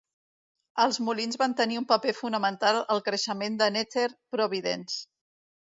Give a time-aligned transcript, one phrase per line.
[0.85, 5.03] Els molins van tenir un paper fonamental al creixement de Nether Providence.